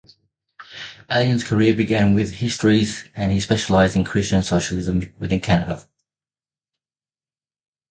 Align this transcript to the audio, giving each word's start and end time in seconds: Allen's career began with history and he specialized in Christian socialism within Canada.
Allen's 1.11 1.43
career 1.43 1.75
began 1.75 2.15
with 2.15 2.33
history 2.33 2.83
and 3.15 3.31
he 3.31 3.39
specialized 3.39 3.95
in 3.95 4.03
Christian 4.03 4.41
socialism 4.41 5.13
within 5.19 5.39
Canada. 5.39 5.85